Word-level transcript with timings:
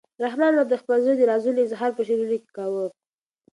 رحمان 0.23 0.53
بابا 0.57 0.69
د 0.71 0.73
خپل 0.81 0.97
زړه 1.05 1.13
د 1.17 1.21
رازونو 1.31 1.59
اظهار 1.65 1.91
په 1.95 2.01
شعرونو 2.07 2.37
کې 2.41 2.49
کاوه. 2.57 2.85